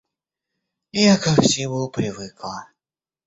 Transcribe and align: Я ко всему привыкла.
Я 1.01 1.15
ко 1.25 1.35
всему 1.43 1.83
привыкла. 1.97 2.57